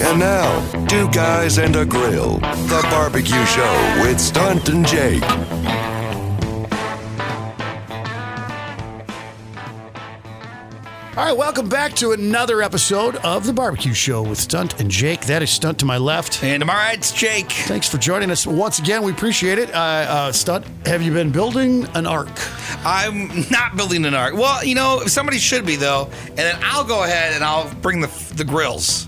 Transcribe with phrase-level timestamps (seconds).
[0.00, 5.22] And now, two guys and a grill, the barbecue show with Stunt and Jake.
[11.18, 15.22] All right, welcome back to another episode of the Barbecue Show with Stunt and Jake.
[15.22, 16.44] That is Stunt to my left.
[16.44, 16.96] And to my right?
[16.96, 17.50] It's Jake.
[17.50, 19.02] Thanks for joining us once again.
[19.02, 19.74] We appreciate it.
[19.74, 22.30] Uh, uh, Stunt, have you been building an ark?
[22.84, 24.34] I'm not building an ark.
[24.34, 28.00] Well, you know, somebody should be though, and then I'll go ahead and I'll bring
[28.00, 29.07] the the grills.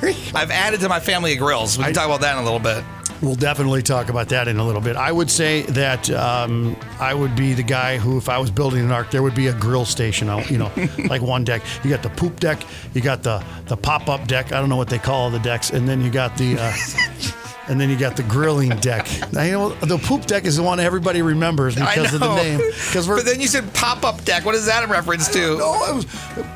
[0.00, 0.38] There you go.
[0.38, 1.78] I've added to my family of grills.
[1.78, 2.84] We can talk about that in a little bit.
[3.20, 4.96] We'll definitely talk about that in a little bit.
[4.96, 8.80] I would say that um, I would be the guy who, if I was building
[8.84, 10.28] an ark, there would be a grill station.
[10.28, 10.72] out, You know,
[11.08, 11.62] like one deck.
[11.84, 12.62] You got the poop deck.
[12.94, 14.50] You got the the pop up deck.
[14.52, 16.58] I don't know what they call the decks, and then you got the.
[16.58, 16.72] Uh,
[17.68, 19.06] And then you got the grilling deck.
[19.32, 22.58] Now, you know, the poop deck is the one everybody remembers because of the name.
[22.58, 24.44] Because we're But then you said pop up deck.
[24.44, 25.58] What is that in reference to?
[25.58, 26.06] no, I was,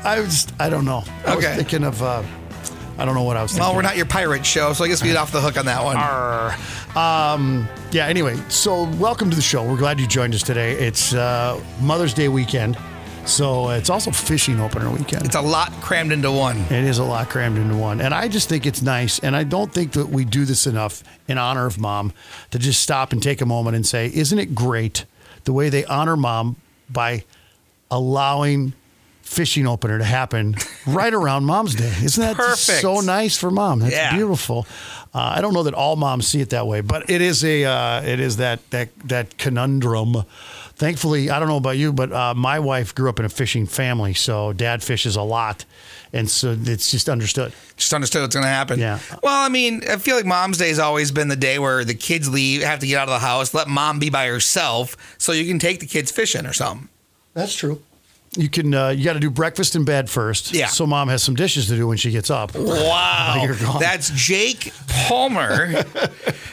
[0.03, 1.05] I was, I don't know.
[1.25, 1.55] I was Okay.
[1.55, 2.23] thinking of, uh,
[2.99, 3.67] I don't know what I was thinking.
[3.67, 5.65] Well, we're not your pirate show, so I guess we get off the hook on
[5.65, 5.97] that one.
[6.97, 9.63] Um, yeah, anyway, so welcome to the show.
[9.63, 10.71] We're glad you joined us today.
[10.71, 12.75] It's uh, Mother's Day weekend,
[13.25, 15.25] so it's also fishing opener weekend.
[15.25, 16.57] It's a lot crammed into one.
[16.57, 18.01] It is a lot crammed into one.
[18.01, 19.19] And I just think it's nice.
[19.19, 22.13] And I don't think that we do this enough in honor of mom
[22.49, 25.05] to just stop and take a moment and say, isn't it great
[25.43, 26.55] the way they honor mom
[26.89, 27.25] by
[27.91, 28.73] allowing
[29.27, 30.55] fishing opener to happen
[30.87, 31.93] right around mom's day?
[32.03, 32.81] Isn't that Perfect.
[32.81, 33.79] so nice for mom?
[33.79, 34.15] That's Yeah.
[34.15, 34.65] beautiful.
[35.13, 37.65] Uh, I don't know that all moms see it that way, but it is a
[37.65, 40.23] uh, it is that that that conundrum.
[40.75, 43.65] Thankfully, I don't know about you, but uh, my wife grew up in a fishing
[43.65, 45.65] family, so dad fishes a lot,
[46.13, 47.51] and so it's just understood.
[47.77, 48.79] Just understood what's going to happen.
[48.79, 48.99] Yeah.
[49.23, 51.95] Well, I mean, I feel like Mom's Day has always been the day where the
[51.95, 55.31] kids leave, have to get out of the house, let mom be by herself, so
[55.31, 56.89] you can take the kids fishing or something.
[57.33, 57.81] That's true.
[58.35, 60.53] You can uh, you got to do breakfast in bed first.
[60.53, 60.67] Yeah.
[60.67, 62.51] So mom has some dishes to do when she gets up.
[62.57, 63.77] Wow.
[63.79, 65.51] That's Jake Palmer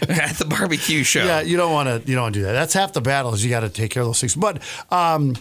[0.08, 1.24] at the barbecue show.
[1.24, 2.52] Yeah, you don't want to you don't want to do that.
[2.52, 4.34] That's half the battle is you got to take care of those things.
[4.34, 5.34] But um,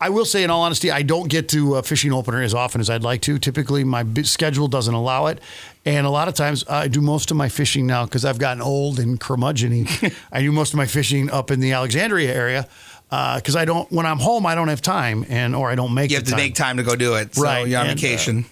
[0.00, 2.80] I will say, in all honesty, I don't get to uh, fishing opener as often
[2.80, 3.38] as I'd like to.
[3.38, 5.40] Typically, my b- schedule doesn't allow it,
[5.84, 8.62] and a lot of times I do most of my fishing now because I've gotten
[8.62, 10.14] old and curmudgeony.
[10.32, 12.68] I do most of my fishing up in the Alexandria area
[13.10, 13.90] because I don't.
[13.90, 16.10] When I'm home, I don't have time, and or I don't make.
[16.10, 16.44] You have the to time.
[16.44, 17.34] make time to go do it.
[17.34, 18.44] So Right, you're on and, uh, vacation.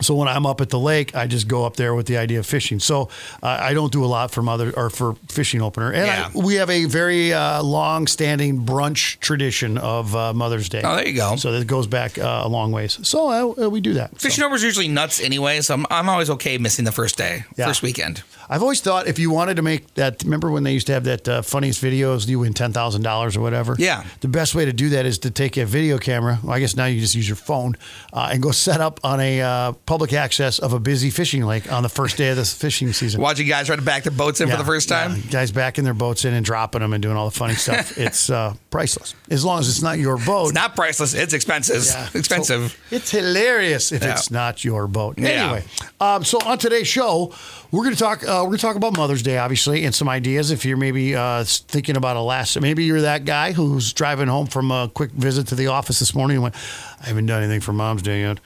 [0.00, 2.38] So when I'm up at the lake, I just go up there with the idea
[2.38, 2.78] of fishing.
[2.78, 3.08] So
[3.42, 5.92] uh, I don't do a lot for mother or for fishing opener.
[5.92, 6.30] And Yeah.
[6.32, 10.82] I, we have a very uh, long-standing brunch tradition of uh, Mother's Day.
[10.84, 11.34] Oh, there you go.
[11.34, 12.96] So that goes back uh, a long ways.
[13.02, 14.12] So uh, we do that.
[14.20, 17.18] So Fishing over is usually nuts anyway, so I'm, I'm always okay missing the first
[17.18, 17.66] day, Yeah.
[17.66, 18.22] first weekend.
[18.50, 21.04] I've always thought if you wanted to make that, remember when they used to have
[21.04, 23.76] that uh, funniest videos, you win ten thousand dollars or whatever.
[23.78, 24.04] Yeah.
[24.20, 26.38] The best way to do that is to take a video camera.
[26.42, 27.76] Well, I guess now you just use your phone
[28.12, 31.70] uh, and go set up on a uh, public access of a busy fishing lake
[31.70, 33.20] on the first day of the fishing season.
[33.20, 35.16] Watching guys try to back their boats in Yeah, for the first time.
[35.16, 35.30] yeah.
[35.30, 37.98] Guys backing their boats in and dropping them and doing all the funny stuff.
[37.98, 39.14] it's uh, priceless.
[39.30, 40.46] As long as it's not your boat.
[40.46, 41.14] It's not priceless.
[41.14, 41.84] It's expensive.
[41.84, 42.08] Yeah.
[42.18, 42.70] Expensive.
[42.88, 44.12] So it's hilarious if Yeah.
[44.12, 45.18] it's not your boat.
[45.18, 45.64] Anyway,
[46.00, 47.34] um, so on today's show,
[47.70, 48.24] we're going to talk.
[48.38, 50.52] Uh, we're going to talk about Mother's Day, obviously, and some ideas.
[50.52, 54.46] If you're maybe uh, thinking about a last, maybe you're that guy who's driving home
[54.46, 56.54] from a quick visit to the office this morning and went,
[57.02, 58.38] "I haven't done anything for Mom's Day yet."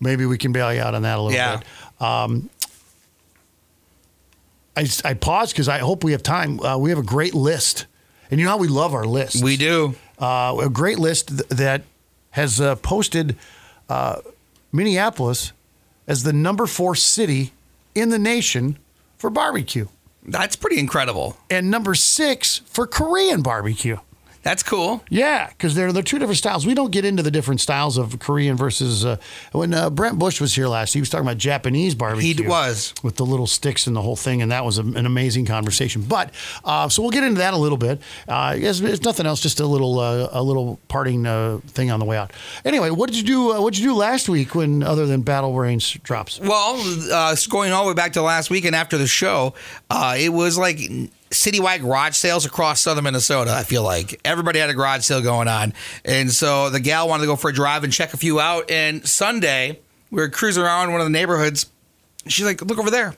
[0.00, 1.58] Maybe we can bail you out on that a little Yeah.
[1.58, 2.02] bit.
[2.02, 2.50] Um,
[4.76, 6.58] I, I paused because I hope we have time.
[6.58, 7.86] Uh, we have a great list,
[8.32, 9.44] and you know how we love our list.
[9.44, 9.94] we do.
[10.18, 11.82] uh, a great list th- that
[12.30, 13.36] has uh, posted
[13.88, 14.16] uh,
[14.72, 15.52] Minneapolis
[16.08, 17.52] as the number four city
[17.94, 18.76] in the nation
[19.24, 19.86] for barbecue
[20.22, 21.38] That's pretty incredible.
[21.48, 23.96] and number six for Korean barbecue.
[24.44, 25.02] That's cool.
[25.08, 26.66] Yeah, because they're they're two different styles.
[26.66, 29.16] We don't get into the different styles of Korean versus uh,
[29.52, 30.92] when uh, Brent Bush was here last.
[30.92, 32.34] He was talking about Japanese barbecue.
[32.34, 32.92] He was.
[33.02, 36.02] with the little sticks and the whole thing, and that was a, an amazing conversation.
[36.02, 36.30] But
[36.64, 38.00] uh, so we'll get into that a little bit.
[38.28, 41.98] Uh, it's, it's nothing else, just a little uh, a little parting uh, thing on
[41.98, 42.32] the way out.
[42.66, 43.52] Anyway, what did you do?
[43.54, 46.38] Uh, what did you do last week when other than Battle Range drops?
[46.38, 46.76] Well,
[47.10, 49.54] uh, going all the way back to last week and after the show,
[49.88, 50.78] uh, it was like
[51.34, 53.52] citywide garage sales across southern Minnesota.
[53.52, 57.22] I feel like everybody had a garage sale going on, and so the gal wanted
[57.22, 58.70] to go for a drive and check a few out.
[58.70, 61.66] And Sunday, we were cruising around one of the neighborhoods.
[62.26, 63.14] She's like, "Look over there."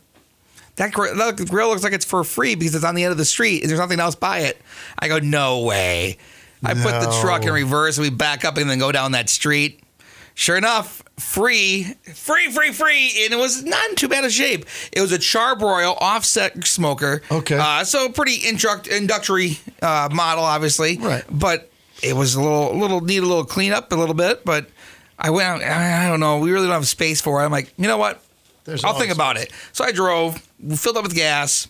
[0.76, 3.12] That gr- look, the grill looks like it's for free because it's on the end
[3.12, 4.60] of the street and there's nothing else by it.
[4.98, 6.18] I go, no way.
[6.64, 9.30] I put the truck in reverse and we back up and then go down that
[9.30, 9.80] street.
[10.38, 11.84] Sure enough, free,
[12.14, 14.66] free, free, free, and it was not in too bad a shape.
[14.92, 17.22] It was a charbroil offset smoker.
[17.30, 17.56] Okay.
[17.56, 20.98] uh, so pretty introduct- introductory uh, model, obviously.
[20.98, 21.24] Right.
[21.30, 21.70] But
[22.02, 24.44] it was a little, little need a little cleanup a little bit.
[24.44, 24.68] But
[25.18, 27.46] I went, out, I don't know, we really don't have space for it.
[27.46, 28.22] I'm like, you know what?
[28.64, 29.50] There's I'll think about it.
[29.72, 30.36] So I drove,
[30.76, 31.66] filled up with gas.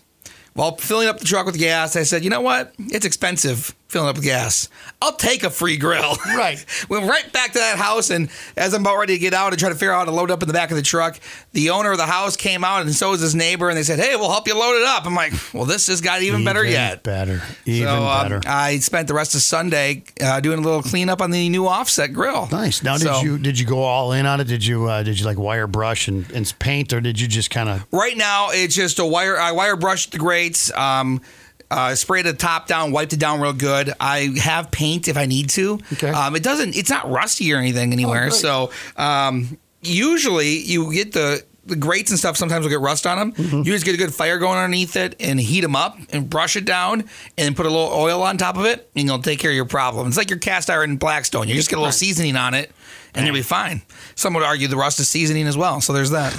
[0.55, 2.73] While filling up the truck with gas, I said, you know what?
[2.79, 4.69] It's expensive filling up gas.
[5.01, 6.15] I'll take a free grill.
[6.37, 6.63] Right.
[6.87, 9.59] Went right back to that house, and as I'm about ready to get out and
[9.59, 11.19] try to figure out how to load up in the back of the truck,
[11.53, 13.97] the owner of the house came out, and so was his neighbor, and they said,
[13.97, 15.05] hey, we'll help you load it up.
[15.07, 17.01] I'm like, well, this just got even, better yet.
[17.01, 17.41] Better.
[17.65, 18.41] Even so um, better.
[18.45, 22.13] I spent the rest of Sunday uh, doing a little cleanup on the new offset
[22.13, 22.47] grill.
[22.51, 22.83] Nice.
[22.83, 24.45] Now, So- did you did you go all in on it?
[24.47, 27.49] Did you uh, did you like wire brush and, and paint, or did you just
[27.49, 27.85] kind of?
[27.91, 29.39] Right now, it's just a wire.
[29.39, 30.71] I wire brushed the grates.
[30.73, 31.21] Um,
[31.69, 33.93] uh, sprayed the top down, wiped it down real good.
[33.99, 35.79] I have paint if I need to.
[35.93, 36.09] Okay.
[36.09, 36.75] Um, it doesn't.
[36.75, 38.29] It's not rusty or anything anywhere.
[38.29, 38.33] great.
[38.33, 41.43] so um, usually you get the.
[41.67, 43.31] The grates and stuff sometimes will get rust on them.
[43.33, 43.57] Mm-hmm.
[43.57, 46.55] You just get a good fire going underneath it and heat them up and brush
[46.55, 49.51] it down and put a little oil on top of it and you'll take care
[49.51, 50.07] of your problem.
[50.07, 51.49] It's like your cast iron Blackstone.
[51.49, 52.71] You just get a little seasoning on it
[53.17, 53.81] and you'll be fine.
[54.15, 55.81] Some would argue the rust is seasoning as well.
[55.81, 56.33] So there's that.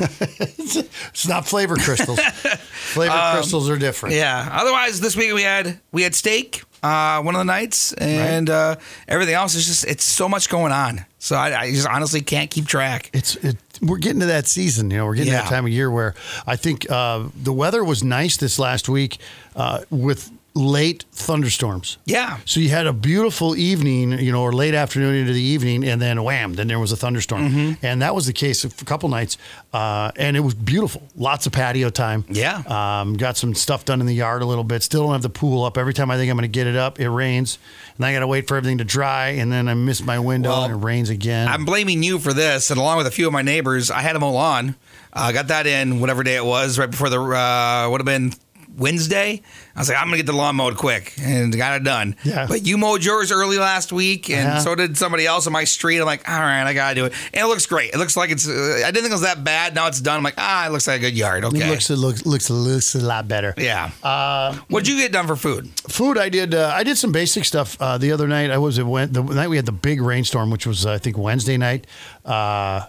[1.08, 2.20] It's not flavor crystals.
[2.92, 4.14] flavor Um, crystals are different.
[4.14, 4.48] Yeah.
[4.52, 8.76] Otherwise, this week we had we had steak uh, one of the nights, and uh,
[9.08, 11.04] everything else is just it's so much going on.
[11.18, 13.10] So I, I just honestly can't keep track.
[13.12, 15.06] It's it, we're getting to that season, you know.
[15.06, 16.14] We're getting to that time of year where
[16.46, 19.18] I think uh, the weather was nice this last week
[19.56, 21.98] uh, with late thunderstorms.
[22.04, 22.38] Yeah.
[22.44, 26.02] So you had a beautiful evening, you know, or late afternoon into the evening, and
[26.02, 27.86] then wham, then there was a thunderstorm, Mm-hmm.
[27.86, 29.38] and that was the case for a couple nights,
[29.72, 31.02] uh, and it was beautiful.
[31.16, 32.24] Lots of patio time.
[32.28, 32.62] Yeah.
[32.66, 34.82] Um, got some stuff done in the yard a little bit.
[34.82, 35.78] Still don't have the pool up.
[35.78, 37.58] Every time I think I'm going to get it up, it rains,
[37.96, 40.50] and I got to wait for everything to dry, and then I miss my window
[40.50, 41.46] Well, and it rains again.
[41.48, 44.16] I'm blaming you for this, and along with a few of my neighbors, I had
[44.16, 44.74] a mow on.
[45.12, 48.06] I uh, got that in whatever day it was, right before the uh, would have
[48.06, 48.32] been
[48.78, 49.42] Wednesday.
[49.76, 52.16] I was like, I'm gonna get the lawn mowed quick, and got it done.
[52.24, 52.46] Yeah.
[52.48, 54.58] But you mowed yours early last week, and Yeah.
[54.60, 55.98] so did somebody else on my street.
[55.98, 57.92] I'm like, all right, I gotta do it, and it looks great.
[57.92, 58.48] It looks like it's.
[58.48, 59.74] Uh, I didn't think it was that bad.
[59.74, 60.16] Now it's done.
[60.18, 61.44] I'm like, ah, it looks like a good yard.
[61.44, 61.66] Okay.
[61.66, 63.54] It looks it looks looks looks a lot better.
[63.56, 63.90] yeah.
[64.02, 65.68] Uh, What'd you get done for food?
[65.88, 68.50] food I did uh, I did some basic stuff uh, the other night.
[68.50, 70.98] I was at Wen- the night we had the big rainstorm, which was uh, I
[70.98, 71.86] think Wednesday night.
[72.24, 72.86] Uh,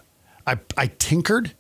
[0.48, 1.54] I I tinkered.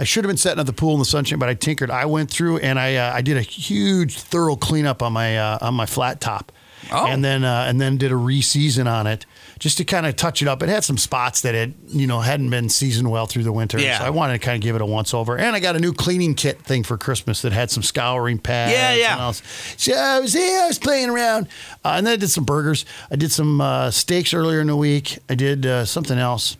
[0.00, 1.90] I should have been setting up the pool in the sunshine, but I tinkered.
[1.90, 5.58] I went through and I uh, I did a huge thorough cleanup on my uh,
[5.60, 6.52] on my flat top.
[6.90, 7.06] Oh.
[7.06, 9.26] And then uh, and then did a re-season on it
[9.58, 10.62] just to kind of touch it up.
[10.62, 13.78] It had some spots that it you know hadn't been seasoned well through the winter.
[13.78, 13.98] Yeah.
[13.98, 15.36] So I wanted to kind of give it a once over.
[15.36, 18.72] And I got a new cleaning kit thing for Christmas that had some scouring pads.
[18.72, 19.30] Yeah, yeah.
[19.76, 21.46] So I was yeah, I was playing around,
[21.84, 22.86] uh, and then I did some burgers.
[23.10, 25.18] I did some uh, steaks earlier in the week.
[25.28, 26.56] I did uh, something else.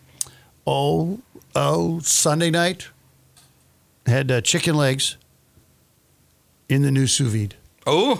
[0.67, 1.19] Oh,
[1.55, 2.87] oh, Sunday night
[4.11, 5.17] had uh, chicken legs
[6.69, 7.55] in the new sous vide.
[7.87, 8.13] Oh,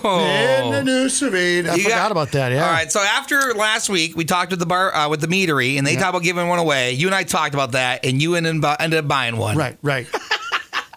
[0.66, 1.68] In the new sous vide.
[1.72, 2.52] I You forgot got- about that.
[2.52, 2.66] Yeah.
[2.66, 2.92] All right.
[2.92, 5.96] So after last week, we talked with the bar uh, with the meadery, and they
[5.96, 6.94] talked about giving one away.
[6.94, 9.56] You and I talked about that, and you ended, up- ended up buying one.
[9.58, 9.78] Right.
[9.84, 10.08] Right.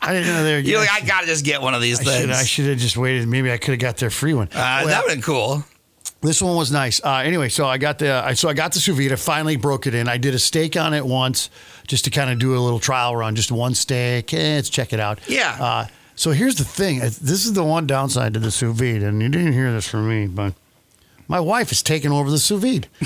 [0.01, 0.59] I didn't know they were.
[0.61, 2.39] You're like, I gotta just get one of these I should, things.
[2.39, 3.27] I should have just waited.
[3.27, 4.49] Maybe I could have got their free one.
[4.49, 4.53] uh,
[4.85, 5.65] Well, that would have been cool.
[6.25, 7.01] This one was nice.
[7.05, 9.13] Uh, anyway, so I got the I, so I got the sous vide.
[9.13, 10.09] I finally broke it in.
[10.09, 11.51] I did a steak on it once,
[11.87, 14.33] just to kind of do a little trial run, just one steak.
[14.33, 15.19] Eh, let's check it out.
[15.29, 15.57] Yeah.
[15.61, 15.87] Uh,
[16.17, 17.01] so here's the thing.
[17.03, 19.87] Uh, This is the one downside to the sous vide, and you didn't hear this
[19.87, 20.55] from me, but
[21.29, 22.89] my wife is taking over the sous vide.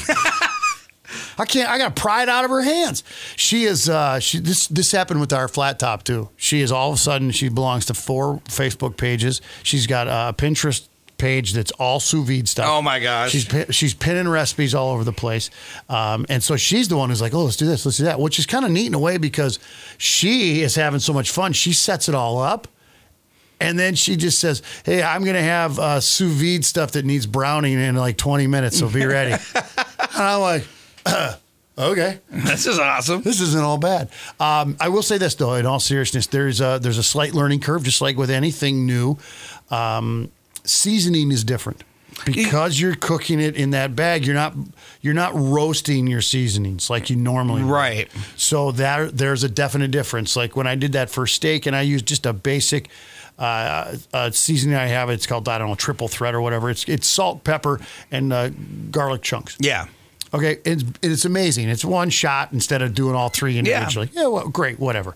[1.38, 1.70] I can't.
[1.70, 3.02] I got to pry it out of her hands.
[3.36, 3.88] She is.
[3.88, 6.28] Uh, she this this happened with our flat top too.
[6.37, 7.30] She is all of a sudden.
[7.30, 9.40] She belongs to four Facebook pages.
[9.62, 10.87] She's got a Pinterest
[11.18, 12.66] page that's all sous vide stuff.
[12.68, 13.32] Oh, my gosh.
[13.32, 15.50] She's she's pinning recipes all over the place,
[15.88, 18.18] um, and so she's the one who's like, "Oh, let's do this, let's do that,"
[18.20, 19.58] which is kind of neat in a way because
[19.98, 21.52] she is having so much fun.
[21.52, 22.68] She sets it all up.
[23.60, 27.04] And then she just says, "Hey, I'm going to have uh, sous vide stuff that
[27.04, 29.75] needs browning in like 20 minutes, so be ready." and
[30.16, 30.64] I'm like,
[31.78, 33.22] "Okay, This is awesome.
[33.22, 36.78] this isn't all bad." Um, I will say this though, in all seriousness, there's a
[36.80, 39.18] there's a slight learning curve, just like with anything new.
[39.72, 40.30] Um,
[40.68, 41.84] seasoning is different
[42.25, 44.25] because you're cooking it in that bag.
[44.25, 44.54] You're not
[45.00, 47.70] you're not roasting your seasonings like you normally would.
[47.70, 48.10] Right.
[48.37, 50.37] So that there's a definite difference.
[50.37, 52.88] Like when I did that first steak, and I used just a basic
[53.38, 55.10] uh, uh, seasoning I have.
[55.10, 56.70] It's called I don't know triple threat or whatever.
[56.70, 58.50] It's it's salt, pepper, and uh,
[58.90, 59.56] garlic chunks.
[59.60, 59.87] Yeah.
[60.34, 61.68] Okay, it's it's amazing.
[61.68, 64.10] It's one shot instead of doing all three individually.
[64.12, 65.14] Yeah, well, great, whatever.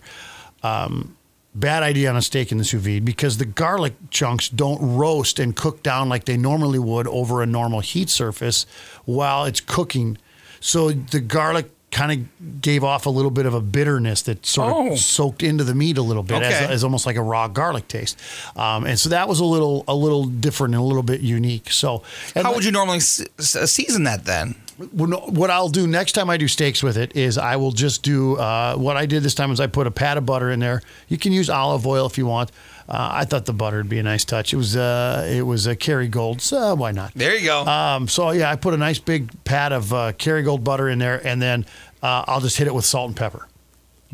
[0.63, 1.15] Um,
[1.55, 5.39] bad idea on a steak in the sous vide because the garlic chunks don't roast
[5.39, 8.65] and cook down like they normally would over a normal heat surface
[9.05, 10.17] while it's cooking.
[10.59, 14.73] So the garlic kind of gave off a little bit of a bitterness that sort
[14.75, 14.93] Oh.
[14.93, 16.73] of soaked into the meat a little bit as, Okay.
[16.73, 18.17] as almost like a raw garlic taste.
[18.55, 21.71] Um, and so that was a little a little different and a little bit unique.
[21.71, 22.01] So
[22.33, 24.55] How would you normally se- season that then?
[24.77, 28.37] What I'll do next time I do steaks with it is I will just do
[28.37, 30.81] uh, what I did this time is I put a pat of butter in there.
[31.07, 32.51] You can use olive oil if you want.
[32.89, 34.51] Uh, I thought the butter would be a nice touch.
[34.53, 37.13] It was uh, it was a Kerrygold, so why not?
[37.13, 37.61] There you go.
[37.65, 41.25] Um, so yeah, I put a nice big pat of uh, Kerrygold butter in there,
[41.25, 41.65] and then
[42.01, 43.47] uh, I'll just hit it with salt and pepper.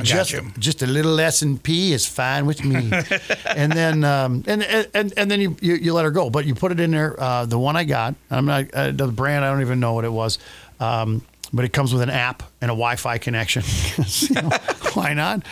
[0.03, 2.91] Just, just a little S and P is fine with me.
[3.45, 6.55] and then um, and, and and then you, you you let her go, but you
[6.55, 7.19] put it in there.
[7.19, 9.43] Uh, the one I got, I'm not uh, the brand.
[9.43, 10.39] I don't even know what it was.
[10.79, 13.63] Um, but it comes with an app and a Wi-Fi connection.
[14.93, 15.43] Why not?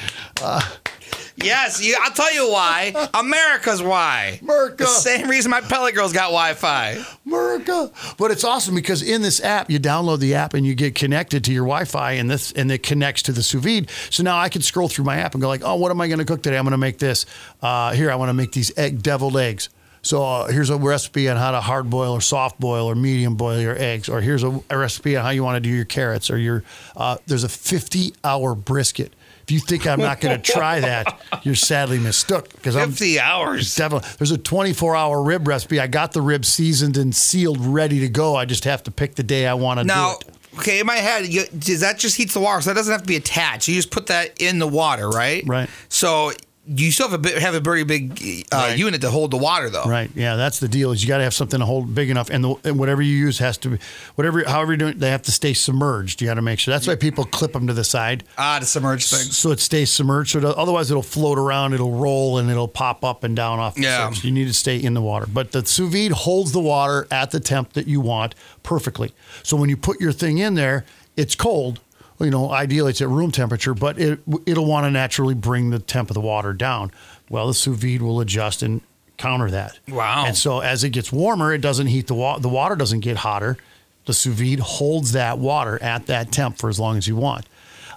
[1.38, 3.10] Yes, you, I'll tell you why.
[3.14, 4.40] America's why.
[4.42, 4.84] America.
[4.84, 6.98] The same reason my pellet girls got Wi-Fi.
[7.26, 7.92] America.
[8.18, 11.44] But it's awesome because in this app, you download the app and you get connected
[11.46, 13.90] to your Wi-Fi, and this and it connects to the sous vide.
[14.10, 16.08] So now I can scroll through my app and go like, oh, what am I
[16.08, 16.58] going to cook today?
[16.58, 17.26] I'm going to make this.
[17.62, 19.70] Uh, here, I want to make these egg deviled eggs.
[20.02, 23.36] So uh, here's a recipe on how to hard boil or soft boil or medium
[23.36, 24.08] boil your eggs.
[24.08, 26.64] Or here's a, a recipe on how you want to do your carrots or your.
[26.96, 29.14] Uh, there's a 50 hour brisket.
[29.48, 33.18] If you think I'm not going to try that, you're sadly mistook because I'm 50
[33.22, 33.74] hours.
[33.78, 34.10] Definitely.
[34.18, 35.80] There's a 24 hour rib recipe.
[35.80, 38.36] I got the rib seasoned and sealed, ready to go.
[38.36, 40.60] I just have to pick the day I want to do it.
[40.60, 42.62] okay, in my head, you, does that just heats the water?
[42.62, 43.70] So that doesn't have to be attached.
[43.70, 45.46] You just put that in the water, right?
[45.48, 45.70] Right.
[45.88, 46.34] So
[46.68, 48.78] you still have a bit, have a very big uh, Right.
[48.78, 49.86] unit to hold the water, though.
[49.86, 50.10] Right.
[50.16, 50.92] Yeah, that's the deal.
[50.92, 53.16] Is you got to have something to hold big enough, and, the, and whatever you
[53.16, 53.78] use has to be,
[54.16, 56.22] whatever, however you're doing, they have to stay submerged.
[56.22, 56.74] You got to make sure.
[56.74, 59.20] That's why people clip them to the side, Ah, the submerged thing.
[59.20, 60.32] so it stays submerged.
[60.32, 63.76] So it, otherwise, it'll float around, it'll roll, and it'll pop up and down off.
[63.76, 64.08] the Yeah.
[64.10, 64.24] surface.
[64.24, 67.32] You need to stay in the water, but the sous vide holds the water at
[67.32, 69.14] the temp that you want perfectly.
[69.44, 70.84] So when you put your thing in there,
[71.16, 71.80] it's cold.
[72.20, 75.80] You know, ideally it's at room temperature, but it it'll want to naturally bring the
[75.80, 76.92] temp of the water down.
[77.30, 78.82] Well, the sous vide will adjust and
[79.18, 79.80] counter that.
[79.88, 80.26] Wow.
[80.26, 82.40] And so as it gets warmer, it doesn't heat the water.
[82.40, 83.58] The water doesn't get hotter.
[84.06, 87.46] The sous vide holds that water at that temp for as long as you want.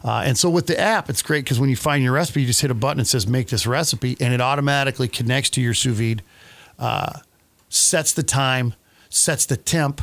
[0.03, 2.47] Uh, and so with the app, it's great because when you find your recipe, you
[2.47, 5.75] just hit a button that says "Make this recipe," and it automatically connects to your
[5.75, 6.23] sous vide,
[6.79, 7.21] uh,
[7.69, 8.75] sets the time,
[9.11, 10.03] sets the temp,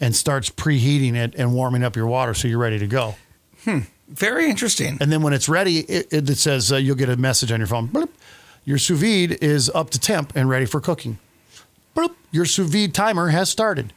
[0.00, 3.16] and starts preheating it and warming up your water so you're ready to go.
[4.08, 4.98] Very interesting.
[5.00, 7.60] And then when it's ready, it, it, it says uh, you'll get a message on
[7.60, 7.88] your phone.
[7.88, 8.08] Bloop.
[8.64, 11.18] Your sous vide is up to temp and ready for cooking.
[11.96, 12.14] Bloop.
[12.30, 13.92] Your sous vide timer has started.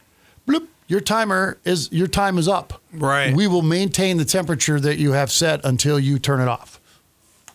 [0.48, 0.66] Bloop.
[0.88, 2.80] Your timer is your time is up.
[2.92, 3.34] Right.
[3.34, 6.80] We will maintain the temperature that you have set until you turn it off.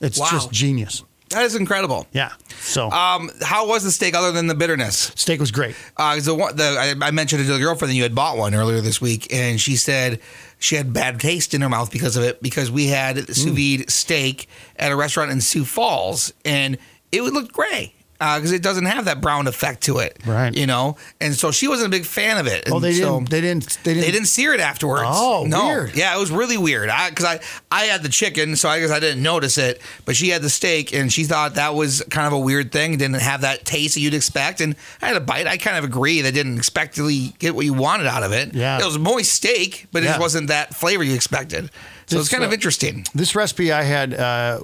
[0.01, 0.27] It's Wow.
[0.31, 1.03] just genius.
[1.31, 2.07] That is incredible.
[2.11, 2.31] Yeah.
[2.59, 5.11] So Um, how was the steak other than the bitterness?
[5.15, 5.75] steak was great.
[5.97, 8.37] Uh, the one, the, I, I mentioned it to the girlfriend that you had bought
[8.37, 10.19] one earlier this week, and she said
[10.59, 13.89] she had bad taste in her mouth because of it because we had sous vide
[13.89, 14.47] steak
[14.77, 16.77] at a restaurant in Sioux Falls, and
[17.11, 20.55] it would look gray because it doesn't have that brown effect to it, Right.
[20.55, 22.67] You know, and so she wasn't a big fan of it.
[22.71, 23.29] Oh, and they so- didn't.
[23.31, 23.77] They didn't.
[23.83, 24.05] They didn't.
[24.05, 25.03] They didn't sear it afterwards.
[25.07, 25.67] Oh, no.
[25.67, 25.95] weird.
[25.95, 26.89] Yeah, it was really weird.
[26.89, 27.39] I because I
[27.71, 29.81] I had the chicken, so I guess I didn't notice it.
[30.05, 32.97] But she had the steak, and she thought that was kind of a weird thing.
[32.97, 34.61] Didn't have that taste that you'd expect.
[34.61, 35.47] And I had a bite.
[35.47, 36.21] I kind of agree.
[36.21, 37.09] They didn't expect to
[37.39, 38.53] get what you wanted out of it.
[38.53, 38.79] Yeah.
[38.79, 40.11] it was moist steak, but it Yeah.
[40.11, 41.71] just wasn't that flavor you expected.
[42.05, 43.05] So This, it's kind of uh, interesting.
[43.15, 44.59] This recipe I had, uh,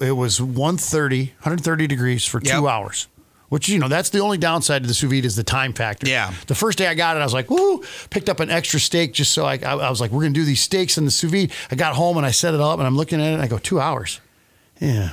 [0.00, 2.64] it was 130, 130 degrees for two Yep.
[2.64, 3.06] hours.
[3.50, 6.08] Which you know that's the only downside to the sous vide is the time factor.
[6.08, 6.32] Yeah.
[6.46, 9.12] The first day I got it, I was like, "Woo!" Picked up an extra steak
[9.12, 11.32] just so I, I, I was like, "We're gonna do these steaks in the sous
[11.32, 13.42] vide." I got home and I set it up and I'm looking at it and
[13.42, 14.20] I go, two hours.
[14.80, 15.10] Yeah,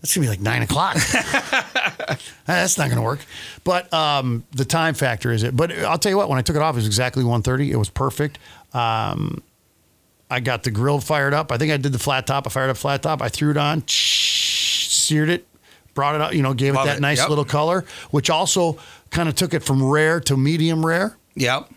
[0.00, 0.96] that's gonna be like nine o'clock.
[2.46, 3.20] that's not gonna work.
[3.62, 5.56] But um, the time factor is it.
[5.56, 7.70] But I'll tell you what, when I took it off, it was exactly 130.
[7.70, 8.38] It was perfect.
[8.72, 9.40] Um,
[10.30, 11.50] I got the grill fired up.
[11.52, 12.46] I think I did the flat top.
[12.46, 13.20] I fired up flat top.
[13.20, 15.46] I threw it on, seared it,
[15.94, 17.00] brought it up, you know, gave Love it that it.
[17.00, 17.28] nice Yep.
[17.28, 18.78] little color, which also
[19.10, 21.16] kind of took it from rare to medium rare.
[21.34, 21.68] Yep.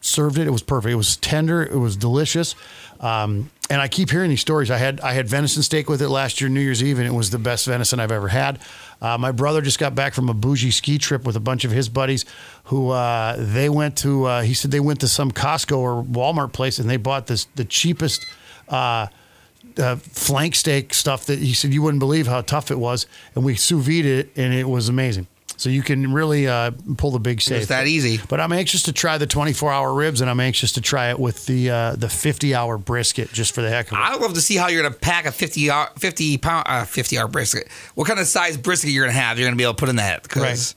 [0.00, 0.46] Served it.
[0.46, 0.92] It was perfect.
[0.92, 1.62] It was tender.
[1.62, 2.54] It was delicious.
[3.00, 4.70] Um, and I keep hearing these stories.
[4.70, 7.12] I had I had venison steak with it last year, New Year's Eve, and it
[7.12, 8.60] was the best venison I've ever had.
[9.00, 11.70] Uh, my brother just got back from a bougie ski trip with a bunch of
[11.70, 12.24] his buddies,
[12.64, 14.24] who uh, they went to.
[14.24, 17.44] Uh, he said they went to some Costco or Walmart place, and they bought this
[17.56, 18.26] the cheapest.
[18.68, 19.06] Uh,
[19.78, 23.44] uh, flank steak stuff that he said you wouldn't believe how tough it was, and
[23.44, 25.26] we sous vide it, and it was amazing.
[25.58, 27.68] So you can really uh, pull the big save.
[27.68, 28.20] that easy.
[28.28, 31.18] But I'm anxious to try the 24 hour ribs, and I'm anxious to try it
[31.18, 34.00] with the uh, the 50 hour brisket just for the heck of it.
[34.00, 36.84] I'd love to see how you're going to pack a 50 hour, 50 pound, uh,
[36.84, 37.68] 50 hour brisket.
[37.94, 39.38] What kind of size brisket you're going to have?
[39.38, 40.74] You're going to be able to put in that because Right.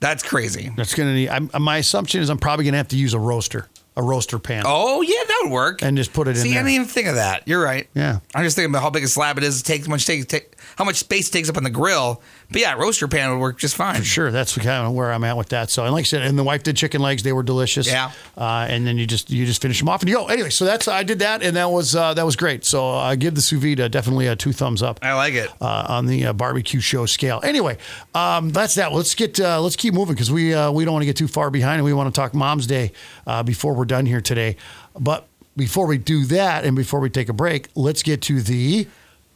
[0.00, 0.70] that's crazy.
[0.76, 1.28] That's gonna need.
[1.28, 3.68] I'm, my assumption is I'm probably gonna have to use a roaster.
[3.94, 4.62] a roaster pan.
[4.66, 5.82] Oh yeah, that would work.
[5.82, 7.46] And just put it in See, I didn't even think of that.
[7.46, 7.86] You're right.
[7.94, 8.20] Yeah.
[8.34, 9.62] I'm just thinking about how big a slab it is.
[9.62, 12.22] Take how much take, take how much space it takes up on the grill.
[12.52, 13.96] But yeah, roaster pan would work just fine.
[13.96, 15.70] For Sure, that's kind of where I'm at with that.
[15.70, 17.86] So, and like I said, and the wife did chicken legs; they were delicious.
[17.86, 18.12] Yeah.
[18.36, 20.26] Uh, and then you just you just finish them off and you go.
[20.26, 22.64] Anyway, so that's I did that, and that was uh, that was great.
[22.64, 25.00] So I give the sous vide uh, definitely a two thumbs up.
[25.02, 25.50] I like it.
[25.60, 27.40] uh, on the uh, barbecue show scale.
[27.42, 27.78] Anyway,
[28.14, 28.92] um, that's that.
[28.92, 31.28] Let's get uh, let's keep moving because we uh, we don't want to get too
[31.28, 32.92] far behind, and we want to talk Mom's Day
[33.26, 34.56] uh, before we're done here today.
[34.98, 38.86] But before we do that, and before we take a break, let's get to the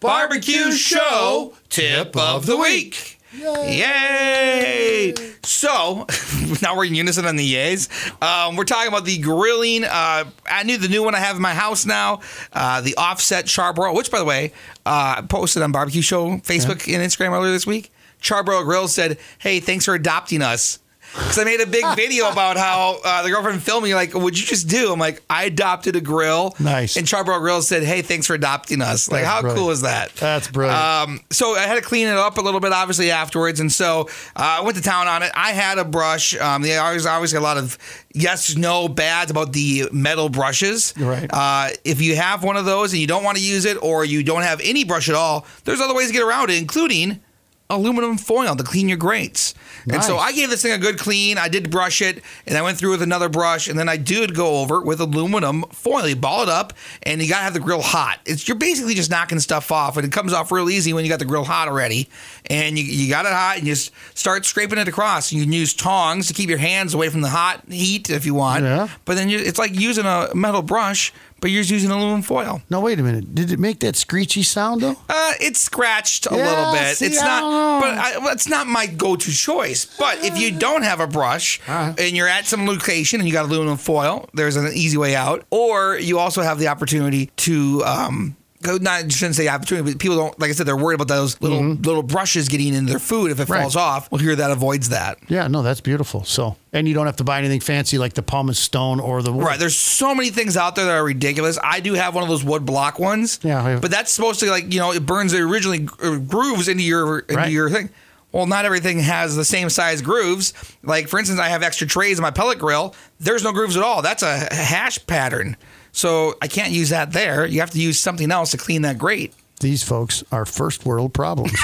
[0.06, 3.18] Barbecue show tip of the week.
[3.36, 5.14] Yay!
[5.42, 6.06] So
[6.62, 7.88] now we're in unison on the yays.
[8.22, 9.84] Um, we're talking about the grilling.
[9.84, 12.20] Uh, I knew the new one I have in my house now,
[12.52, 14.52] uh, the offset charbroil, which by the way,
[14.86, 17.92] uh, I posted on Barbecue Show Facebook and Instagram earlier this week.
[18.22, 20.78] Charbroil Grill said, "Hey, thanks for adopting us."
[21.14, 24.38] Because I made a big video about how uh, the girlfriend filmed me, like, what'd
[24.38, 24.92] you just do?
[24.92, 26.54] I'm like, I adopted a grill.
[26.58, 26.96] Nice.
[26.96, 29.10] And Charbroil Grill said, hey, thanks for adopting us.
[29.10, 29.58] Like, That's how brilliant.
[29.60, 30.14] cool is that?
[30.16, 30.78] That's brilliant.
[30.78, 34.08] Um, so I had to clean it up a little bit, obviously afterwards, and so
[34.36, 35.30] uh, I went to town on it.
[35.34, 36.36] I had a brush.
[36.38, 37.78] Um, there always obviously a lot of
[38.12, 40.94] yes, no, bads about the metal brushes.
[40.98, 41.28] Right.
[41.32, 44.04] Uh, if you have one of those and you don't want to use it, or
[44.04, 47.20] you don't have any brush at all, there's other ways to get around it, including
[47.68, 49.54] aluminum foil to clean your grates.
[49.92, 51.38] And so I gave this thing a good clean.
[51.38, 54.34] I did brush it, and I went through with another brush, and then I did
[54.34, 56.08] go over it with aluminum foil.
[56.08, 56.72] You ball it up,
[57.04, 58.20] and you gotta have the grill hot.
[58.24, 61.10] It's you're basically just knocking stuff off, and it comes off real easy when you
[61.10, 62.08] got the grill hot already.
[62.48, 65.32] And you, you got it hot, and you just start scraping it across.
[65.32, 68.34] You can use tongs to keep your hands away from the hot heat if you
[68.34, 68.64] want.
[68.64, 68.88] Yeah.
[69.04, 72.62] But then you, it's like using a metal brush, but you're using aluminum foil.
[72.70, 73.34] no, wait a minute.
[73.34, 74.96] Did it make that screechy sound though?
[75.08, 76.96] Uh, it's scratched a Yeah, little bit.
[76.96, 79.84] see, it's I not, but I, well, it's not my go-to choice.
[79.98, 81.94] But if you don't have a brush right.
[81.98, 85.44] and you're at some location and you got aluminum foil, there's an easy way out.
[85.50, 87.82] Or you also have the opportunity to.
[87.84, 91.08] Um, not I shouldn't say opportunity, but people don't like I said they're worried about
[91.08, 93.52] those little little brushes getting into their food if it Mm-hmm.
[93.52, 93.60] Right.
[93.62, 94.10] falls off.
[94.10, 95.18] Well, here that avoids that.
[95.28, 96.24] Yeah, no, that's beautiful.
[96.24, 99.32] So, and you don't have to buy anything fancy like the pumice stone or the
[99.32, 99.44] wood.
[99.44, 99.58] Right.
[99.58, 101.58] There's so many things out there that are ridiculous.
[101.62, 103.38] I do have one of those wood block ones.
[103.42, 107.20] Yeah, But that's supposed to like you know it burns the originally grooves into your
[107.20, 107.50] into Right.
[107.50, 107.90] your thing.
[108.32, 110.52] Well, not everything has the same size grooves.
[110.82, 112.94] Like for instance, I have extra trays in my pellet grill.
[113.20, 114.02] There's no grooves at all.
[114.02, 115.56] That's a hash pattern.
[115.96, 117.46] So I can't use that there.
[117.46, 119.32] You have to use something else to clean that grate.
[119.60, 121.58] These folks are first world problems.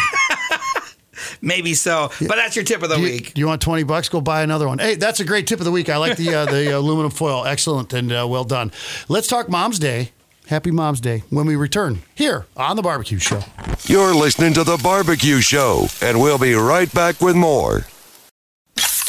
[1.42, 2.10] Maybe so.
[2.18, 3.34] But that's your tip of the Do you, week.
[3.34, 4.08] do you want 20 bucks?
[4.08, 4.78] Go buy another one.
[4.78, 5.90] Hey, that's a great tip of the week.
[5.90, 7.44] I like the uh, the aluminum foil.
[7.44, 8.72] Excellent and uh, well done.
[9.08, 10.12] Let's talk Mom's Day.
[10.46, 13.42] Happy Mom's Day when we return here on the Barbecue Show.
[13.84, 17.82] You're listening to The Barbecue Show, and we'll be right back with more.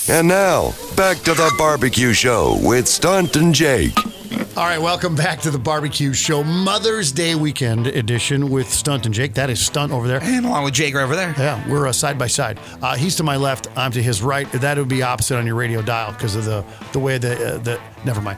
[0.09, 3.97] And now, back to The Barbecue Show with Stunt and Jake.
[4.55, 9.15] All right, welcome back to the Barbecue Show Mother's Day weekend edition with Stunt and
[9.15, 9.33] Jake.
[9.33, 10.21] That is Stunt over there.
[10.21, 11.33] And along with Jake right over there.
[11.39, 12.59] Yeah, we're uh, side by side.
[12.79, 13.67] Uh, he's to my left.
[13.75, 14.47] I'm to his right.
[14.51, 17.57] That would be opposite on your radio dial because of the the way the uh,
[17.57, 17.81] the.
[18.05, 18.37] Never mind.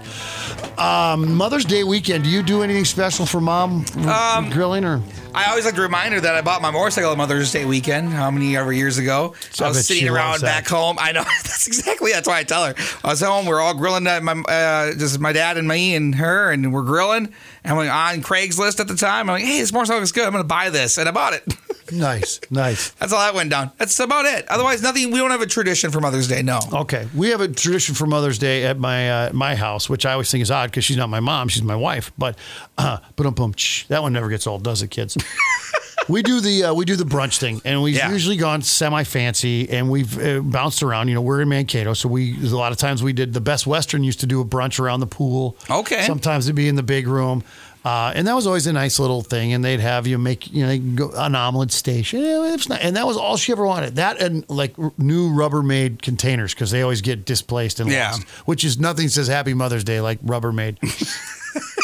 [0.78, 2.23] Um, Mother's Day weekend.
[2.23, 3.84] Do you do anything special for mom?
[4.08, 5.01] Um, grilling or?
[5.36, 8.10] I always like to remind her that I bought my motorcycle on Mother's Day weekend.
[8.10, 9.36] How many ever years ago?
[9.52, 10.95] So I I was sitting around back home.
[10.98, 12.74] I know that's exactly that's why I tell her.
[13.04, 13.45] I was home.
[13.45, 14.08] We're all grilling.
[14.08, 17.34] At my uh, just my dad and me and her, and we're grilling.
[17.65, 19.30] And we're on Craigslist at the time.
[19.30, 20.26] I'm like, hey, this motorcycle looks good.
[20.26, 21.43] I'm going to buy this, and I bought it.
[21.91, 22.89] Nice, nice.
[22.91, 23.71] that's all that went down.
[23.78, 24.48] That's about it.
[24.48, 25.12] Otherwise, nothing.
[25.12, 26.41] We don't have a tradition for Mother's Day.
[26.41, 26.60] No.
[26.74, 30.13] Okay, we have a tradition for Mother's Day at my uh, my house, which I
[30.13, 32.12] always think is odd because she's not my mom; she's my wife.
[32.17, 32.38] But
[32.78, 35.17] uh, that one never gets old, does it, kids?
[36.08, 38.12] we do the uh, we do the brunch thing, and we've Yeah.
[38.12, 41.08] usually gone semi fancy, and we've uh, bounced around.
[41.08, 43.65] You know, we're in Mankato, so we a lot of times we did the Best
[43.67, 45.58] Western used to do a brunch around the pool.
[45.69, 46.04] Okay.
[46.04, 47.43] sometimes it'd be in the big room.
[47.86, 50.65] Uh, and that was always a nice little thing, and they'd have you make you
[50.65, 53.98] know go an omelet station, Yeah, it's not, and that was all she ever wanted.
[53.98, 58.13] That and like r- new Rubbermaid containers because they always get displaced and Yeah.
[58.13, 58.24] lost.
[58.45, 60.78] Which is nothing says Happy Mother's Day like Rubbermaid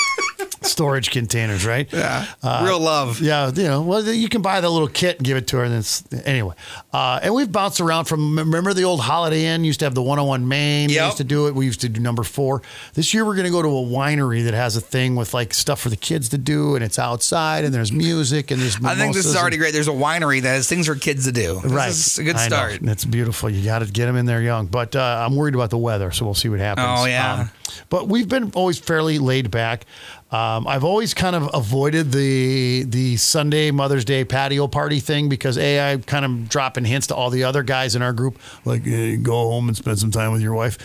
[0.71, 1.88] storage containers, right?
[1.91, 2.25] Yeah.
[2.63, 3.19] Real love.
[3.21, 5.63] Yeah, you know, well, you can buy the little kit and give it to her,
[5.63, 6.55] and it's anyway.
[6.93, 8.38] Uh, and we've bounced around from.
[8.38, 10.88] Remember the old Holiday Inn used to have the 101 Main.
[10.89, 11.05] We Yep.
[11.05, 11.55] used to do it.
[11.55, 12.62] We used to do number four.
[12.93, 15.53] This year we're going to go to a winery that has a thing with like
[15.53, 18.77] stuff for the kids to do, and it's outside, and there's music, and there's.
[18.84, 19.73] I think this is already great.
[19.73, 21.60] There's a winery that has things for kids to do.
[21.62, 22.79] This Right, is a good start.
[22.81, 23.49] It's beautiful.
[23.49, 26.12] You got to get them in there young, but uh, I'm worried about the weather,
[26.12, 26.88] so we'll see what happens.
[26.88, 27.47] Um, Oh, yeah.
[27.89, 29.86] but we've been always fairly laid back.
[30.31, 35.57] Um, I've always kind of avoided the the Sunday Mother's Day patio party thing because
[35.57, 38.83] a I kind of dropping hints to all the other guys in our group like
[38.83, 40.77] hey, go home and spend some time with your wife.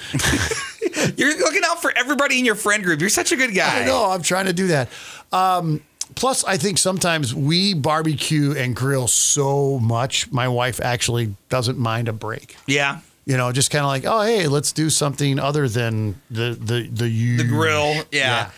[1.17, 3.01] You're looking out for everybody in your friend group.
[3.01, 3.83] You're such a good guy.
[3.83, 4.11] I know.
[4.11, 4.89] I'm trying to do that.
[5.33, 5.83] Um,
[6.15, 10.31] plus, I think sometimes we barbecue and grill so much.
[10.33, 12.57] My wife actually doesn't mind a break.
[12.67, 13.01] Yeah.
[13.27, 16.89] You know, just kind of like, oh, hey, let's do something other than the the
[16.91, 18.05] the, The grill.
[18.11, 18.51] Yeah.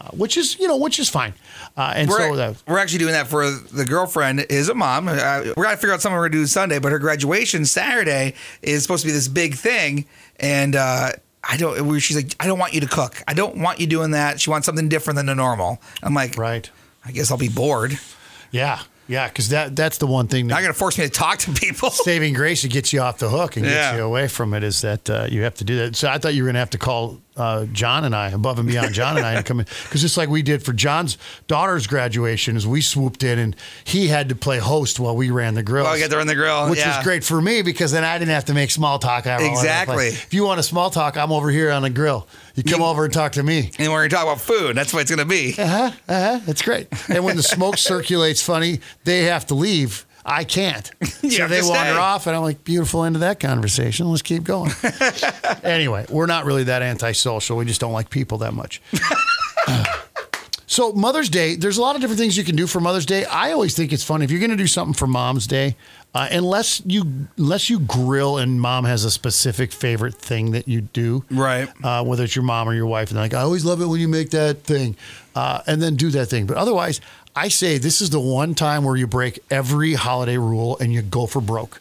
[0.00, 1.34] Uh, which is you know which is fine.
[1.76, 5.08] Uh, and We're, so that we're actually doing that for the girlfriend is a mom.
[5.08, 8.82] Uh, we're gonna figure out something we're gonna do Sunday, but her graduation Saturday is
[8.82, 10.04] supposed to be this big thing,
[10.38, 11.10] and uh,
[11.42, 11.84] I don't.
[11.86, 13.22] we- She's like, I don't want you to cook.
[13.26, 14.40] I don't want you doing that.
[14.40, 15.80] She wants something different than the normal.
[16.02, 16.70] I'm like, right.
[17.04, 17.98] I guess I'll be bored.
[18.52, 21.38] Yeah, yeah, because that that's the one thing Not that gonna force me to talk
[21.40, 21.90] to people.
[22.04, 23.90] saving grace to get you off the hook and Yeah.
[23.92, 25.96] get you away from it is that uh, you have to do that.
[25.96, 28.58] So I thought you were going to have to call uh, John and I above
[28.58, 31.16] and beyond John and I and come in because just like we did for John's
[31.46, 35.54] daughter's graduation, is we swooped in and he had to play host while we ran
[35.54, 35.86] the grill.
[35.86, 36.96] Oh, I get to run the grill, which yeah.
[36.96, 39.26] was great for me because then I didn't have to make small talk.
[39.26, 40.08] I Exactly.
[40.08, 42.26] If you want a small talk, I'm over here on the grill.
[42.54, 43.70] You come over and talk to me.
[43.78, 44.76] And we're gonna talk about food.
[44.76, 45.54] That's what it's gonna be.
[45.56, 46.40] Uh-huh, uh-huh.
[46.44, 46.88] That's great.
[47.08, 50.06] And when the smoke circulates funny, they have to leave.
[50.28, 50.90] I can't.
[51.28, 51.92] So they wander stay.
[51.92, 54.08] off, and I'm like, beautiful end of that conversation.
[54.08, 54.70] Let's keep going.
[55.62, 57.56] anyway, we're not really that antisocial.
[57.58, 58.80] We just don't like people that much.
[60.70, 63.24] So Mother's Day, there's a lot of different things you can do for Mother's Day.
[63.24, 65.76] I always think it's fun if you're going to do something for Mom's Day,
[66.14, 70.82] uh, unless you unless you grill and Mom has a specific favorite thing that you
[70.82, 71.68] do, Right.
[71.82, 73.86] Uh, whether it's your mom or your wife, and they're like, I always love it
[73.86, 74.94] when you make that thing,
[75.34, 76.44] uh, and then do that thing.
[76.46, 77.00] But otherwise,
[77.38, 81.02] I say this is the one time where you break every holiday rule and you
[81.02, 81.80] go for broke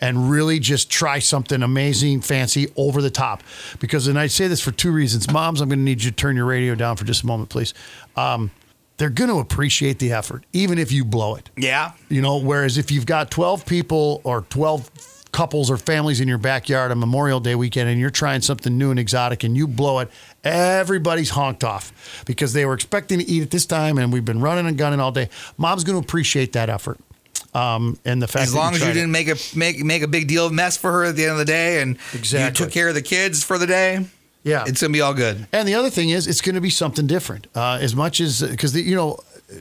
[0.00, 3.42] and really just try something amazing, fancy, over the top.
[3.80, 5.28] Because, and I say this for two reasons.
[5.28, 7.50] Moms, I'm going to need you to turn your radio down for just a moment,
[7.50, 7.74] please.
[8.14, 8.52] Um,
[8.96, 11.50] they're going to appreciate the effort, even if you blow it.
[11.56, 11.94] Yeah.
[12.08, 14.88] You know, whereas if you've got 12 people or 12
[15.32, 18.90] couples or families in your backyard on Memorial Day weekend and you're trying something new
[18.90, 20.10] and exotic and you blow it,
[20.44, 24.40] everybody's honked off because they were expecting to eat at this time and we've been
[24.40, 25.28] running and gunning all day.
[25.56, 26.98] Mom's going to appreciate that effort.
[27.54, 28.94] Um, and the fact As long as you it.
[28.94, 31.32] didn't make a make make a big deal of mess for her at the end
[31.32, 32.46] of the day, and Exactly.
[32.46, 34.06] you took care of the kids for the day,
[34.42, 34.64] Yeah.
[34.66, 35.46] it's gonna be all good.
[35.52, 37.48] And the other thing is, it's going to be something different.
[37.54, 39.18] Uh, as much as because you know,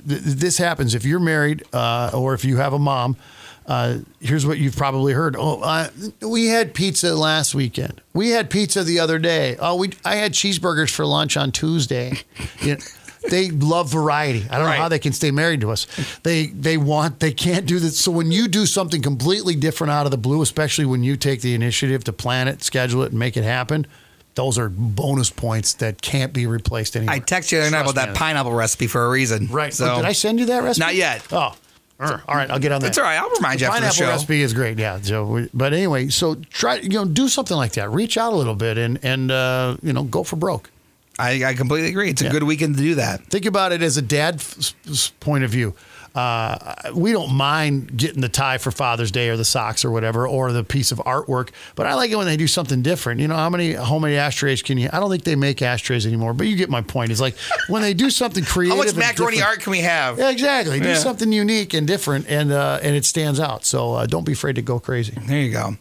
[0.07, 3.17] th- this happens if you're married uh, or if you have a mom.
[3.65, 5.35] Uh, here's what you've probably heard.
[5.37, 5.89] Oh, uh,
[6.21, 8.01] we had pizza last weekend.
[8.13, 9.55] We had pizza the other day.
[9.59, 12.19] Oh, we I had cheeseburgers for lunch on Tuesday.
[12.61, 12.81] You know,
[13.29, 14.45] they love variety.
[14.49, 14.77] I don't Right.
[14.77, 15.85] know how they can stay married to us.
[16.23, 17.99] They they want they can't do this.
[17.99, 21.41] So when you do something completely different out of the blue, especially when you take
[21.41, 23.85] the initiative to plan it, schedule it, and make it happen,
[24.33, 27.13] those are bonus points that can't be replaced anymore.
[27.15, 29.47] I texted you the other night about that pineapple recipe for a reason.
[29.51, 29.71] Right.
[29.73, 30.83] So did I send you that recipe?
[30.85, 31.23] Not yet.
[31.31, 31.53] Oh.
[32.01, 32.87] All right, I'll get on that.
[32.87, 33.17] It's all right.
[33.19, 34.79] I'll remind you after the pineapple recipe is great.
[34.79, 34.99] Yeah.
[35.01, 37.91] So, but anyway, so try you know do something like that.
[37.91, 40.71] Reach out a little bit and and uh, you know go for broke.
[41.19, 42.09] I, I completely agree.
[42.09, 42.31] It's a Yeah.
[42.31, 43.23] good weekend to do that.
[43.27, 44.73] Think about it as a dad's
[45.19, 45.75] point of view.
[46.13, 50.27] Uh, we don't mind getting the tie for Father's Day or the socks or whatever,
[50.27, 51.49] or the piece of artwork.
[51.75, 53.21] But I like it when they do something different.
[53.21, 54.89] You know, how many homemade ashtrays can you?
[54.91, 57.11] I don't think they make ashtrays anymore, but you get my point.
[57.11, 57.35] It's like
[57.69, 58.77] when they do something creative.
[58.77, 60.17] How much macaroni art can we have?
[60.19, 60.79] Yeah, exactly.
[60.79, 60.95] Do Yeah.
[60.95, 63.65] something unique and different, and uh, and it stands out.
[63.65, 65.13] So uh, don't be afraid to go crazy.
[65.27, 65.77] There you go.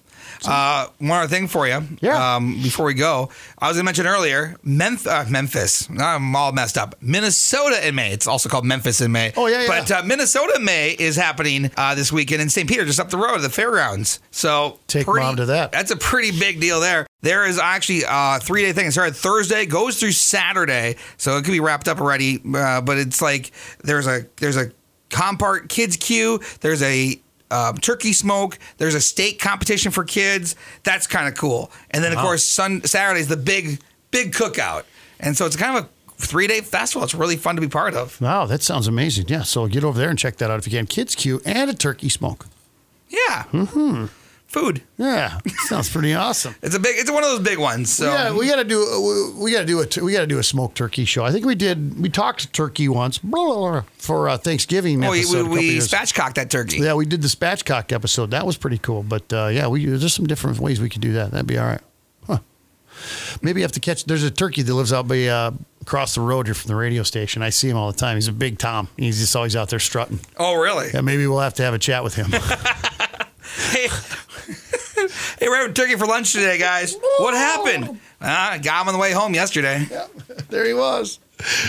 [0.47, 1.83] Uh, one other thing for you.
[2.01, 2.37] Yeah.
[2.37, 5.89] Um, before we go, I was going to mention earlier, Memphis, uh, Memphis.
[5.99, 6.95] I'm all messed up.
[7.01, 8.13] Minnesota in May.
[8.13, 9.33] It's also called Memphis in May.
[9.37, 9.69] Oh, yeah, yeah.
[9.69, 12.69] But uh, Minnesota in May is happening uh, this weekend in St.
[12.69, 14.21] Peter, just up the road at the fairgrounds.
[14.31, 15.73] So Take mom to that.
[15.73, 17.07] That's a pretty big deal there.
[17.23, 18.87] There is actually a three day thing.
[18.87, 22.41] It started Thursday, goes through Saturday, so it could be wrapped up already.
[22.55, 23.53] Uh, but it's like
[23.85, 24.73] there's a there's a
[25.11, 26.41] compart kids queue.
[26.61, 28.59] There's a um, turkey smoke.
[28.79, 30.57] There's a steak competition for kids.
[30.83, 31.71] That's kind of cool.
[31.91, 34.85] And then of course Sun is the big big cookout.
[35.19, 35.89] And so it's kind of a
[36.21, 37.05] three day festival.
[37.05, 38.21] It's really fun to be part of.
[38.21, 39.29] Wow, that sounds amazing.
[39.29, 40.87] Yeah, so get over there and check that out if you can.
[40.87, 42.47] Kids queue and a turkey smoke.
[43.09, 43.45] Yeah.
[43.53, 44.07] Mm-hmm.
[44.51, 44.83] Food.
[44.99, 46.57] Yeah, sounds pretty awesome.
[46.61, 46.97] It's a big.
[46.99, 47.93] It's one of those big ones.
[47.93, 50.41] So yeah, we got to do we got to do a we got to do
[50.41, 51.25] a smoked turkey show.
[51.25, 52.01] I think we did.
[52.01, 56.35] We talked turkey once blah, blah, blah, for uh, Thanksgiving oh, we, we, we spatchcocked
[56.35, 56.79] that turkey.
[56.79, 58.33] Yeah, we did the spatchcock episode.
[58.33, 59.05] That was pretty cool.
[59.05, 61.31] But uh, yeah, we there's some different ways we could do that.
[61.31, 61.83] That'd be all right.
[62.27, 62.39] Huh.
[63.43, 64.05] Maybe you have to catch.
[64.05, 67.05] There's a turkey that lives out by uh, across the road here from the radio
[67.05, 67.43] station.
[67.43, 68.17] I see him all the time.
[68.17, 68.89] He's a big Tom.
[68.97, 70.19] He's just always out there strutting.
[70.39, 70.91] Oh, really?
[70.93, 72.33] Yeah, maybe we'll have to have a chat with him.
[73.71, 73.89] Hey,
[75.41, 76.95] hey, we're having turkey for lunch today, guys.
[77.19, 77.99] What happened?
[78.21, 79.87] Uh, got him on the way home yesterday.
[80.51, 81.19] there he was.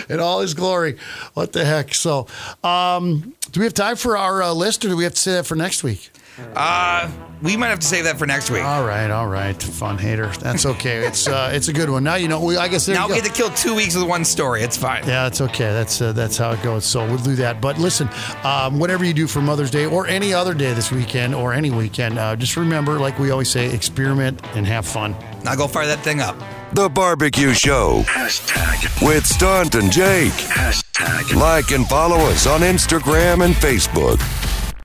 [0.10, 0.98] in all his glory.
[1.34, 1.94] What the heck?
[1.94, 2.28] So,
[2.64, 5.32] um, do we have time for our uh, list, or do we have to say
[5.34, 6.12] that for next week?
[6.56, 7.10] Uh,
[7.42, 8.64] we might have to save that for next week.
[8.64, 10.28] All right, all right, fun hater.
[10.40, 11.00] That's okay.
[11.06, 12.04] It's uh, it's a good one.
[12.04, 12.40] Now you know.
[12.40, 14.62] We, I guess there now you we get to kill two weeks with one story.
[14.62, 15.08] It's fine.
[15.08, 15.72] Yeah, it's okay.
[15.72, 16.86] That's uh, that's how it goes.
[16.86, 17.60] So we'll do that.
[17.60, 18.10] But listen,
[18.44, 21.72] um, whatever you do for Mother's Day or any other day this weekend or any
[21.72, 25.16] weekend, uh, just remember, like we always say, experiment and have fun.
[25.44, 26.36] Now go fire that thing up.
[26.74, 29.06] The Barbecue Show Hashtag.
[29.06, 30.32] with Stunt and Jake.
[30.32, 31.36] Hashtag.
[31.36, 34.20] Like and follow us on Instagram and Facebook.